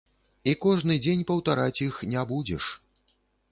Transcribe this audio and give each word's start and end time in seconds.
І 0.51 0.55
кожны 0.63 0.95
дзень 1.03 1.21
паўтараць 1.33 1.83
іх 1.89 2.01
не 2.17 2.27
будзеш. 2.35 2.63